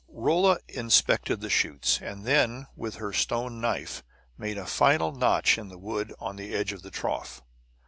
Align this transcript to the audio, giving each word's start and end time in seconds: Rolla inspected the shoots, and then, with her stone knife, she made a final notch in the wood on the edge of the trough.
Rolla 0.09 0.57
inspected 0.67 1.41
the 1.41 1.49
shoots, 1.51 2.01
and 2.01 2.25
then, 2.25 2.65
with 2.75 2.95
her 2.95 3.13
stone 3.13 3.61
knife, 3.61 3.97
she 3.97 4.03
made 4.35 4.57
a 4.57 4.65
final 4.65 5.11
notch 5.11 5.59
in 5.59 5.67
the 5.67 5.77
wood 5.77 6.11
on 6.19 6.37
the 6.37 6.55
edge 6.55 6.73
of 6.73 6.81
the 6.81 6.89
trough. 6.89 7.43